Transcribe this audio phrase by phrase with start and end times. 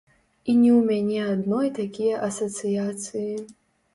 [0.51, 3.33] І не ў мяне адной такія асацыяцыі.